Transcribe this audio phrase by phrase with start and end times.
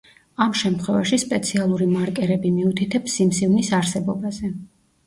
[0.45, 4.57] ამ შემთხვევაში სპეციალური მარკერები მიუთითებს სიმსივნის არსებობაზე.